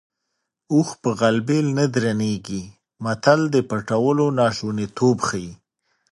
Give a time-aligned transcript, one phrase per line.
[0.73, 2.63] اوښ په غلبېل نه درنېږي
[3.03, 5.51] متل د پټولو ناشونیتوب ښيي